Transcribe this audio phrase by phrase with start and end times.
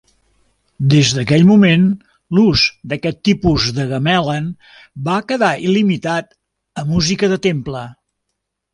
[0.93, 1.83] Des d'aquell moment,
[2.37, 2.63] l'ús
[2.93, 4.51] d'aquest tipus de gamelan
[5.11, 6.37] va quedar limitat
[6.85, 7.89] a música de temple.